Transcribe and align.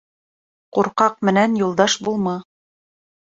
Курҡаҡ 0.77 1.19
менән 1.29 1.59
юлдаш 1.61 1.99
булма 2.07 2.33